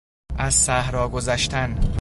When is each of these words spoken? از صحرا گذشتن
از 0.37 0.55
صحرا 0.55 1.07
گذشتن 1.09 1.81